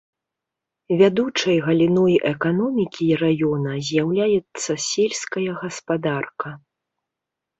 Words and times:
Вядучай 0.99 1.57
галіной 1.67 2.15
эканомікі 2.31 3.05
раёна 3.23 3.71
з'яўляецца 3.89 4.71
сельская 4.89 5.47
гаспадарка. 5.61 6.49